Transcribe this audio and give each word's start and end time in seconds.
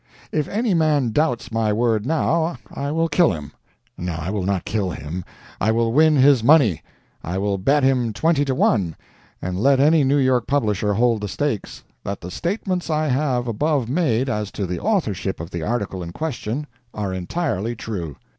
If 0.31 0.47
any 0.47 0.73
man 0.73 1.11
doubts 1.11 1.51
my 1.51 1.71
word 1.71 2.07
now, 2.07 2.57
I 2.73 2.89
will 2.91 3.07
kill 3.07 3.31
him. 3.31 3.51
No, 3.99 4.13
I 4.15 4.31
will 4.31 4.41
not 4.45 4.65
kill 4.65 4.89
him; 4.89 5.23
I 5.59 5.71
will 5.71 5.93
win 5.93 6.15
his 6.15 6.43
money. 6.43 6.81
I 7.23 7.37
will 7.37 7.59
bet 7.59 7.83
him 7.83 8.11
twenty 8.11 8.43
to 8.45 8.55
one, 8.55 8.95
and 9.43 9.59
let 9.59 9.79
any 9.79 10.03
New 10.03 10.17
York 10.17 10.47
publisher 10.47 10.95
hold 10.95 11.21
the 11.21 11.27
stakes, 11.27 11.83
that 12.03 12.19
the 12.19 12.31
statements 12.31 12.89
I 12.89 13.09
have 13.09 13.47
above 13.47 13.87
made 13.89 14.27
as 14.27 14.49
to 14.53 14.65
the 14.65 14.79
authorship 14.79 15.39
of 15.39 15.51
the 15.51 15.61
article 15.61 16.01
in 16.01 16.13
question 16.13 16.65
are 16.95 17.13
entirely 17.13 17.75
true. 17.75 18.15